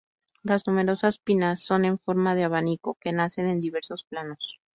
[0.41, 4.59] Las numerosas pinnas son en forma de abanico, que nacen en diversos planos.